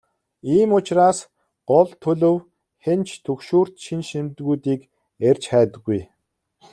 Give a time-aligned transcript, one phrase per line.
[0.55, 1.19] Ийм учраас
[1.69, 2.37] гол төлөв
[2.83, 4.81] хэн ч түгшүүрт шинж тэмдгүүдийг
[5.29, 6.01] эрж хайдаггүй.